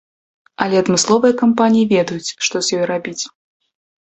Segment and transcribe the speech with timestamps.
[0.63, 3.23] Але адмысловыя кампаніі ведаюць, што з ёй рабіць.